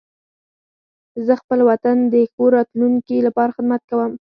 زه 1.25 1.33
خپل 1.41 1.59
وطن 1.69 1.97
د 2.13 2.15
ښه 2.31 2.43
راتلونکي 2.55 3.17
لپاره 3.27 3.55
خدمت 3.57 3.81
کوم. 3.89 4.11